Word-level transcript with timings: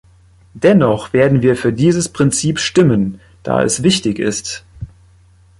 Dennoch 0.55 1.13
werden 1.13 1.43
wir 1.43 1.55
für 1.55 1.71
dieses 1.71 2.09
Prinzip 2.09 2.57
stimmen, 2.57 3.19
da 3.43 3.61
es 3.61 3.83
wichtig 3.83 4.17
ist. 4.17 4.65